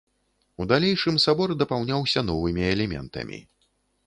У 0.63 0.65
далейшым 0.71 1.19
сабор 1.25 1.53
дапаўняўся 1.61 2.25
новымі 2.31 2.63
элементамі. 2.73 3.39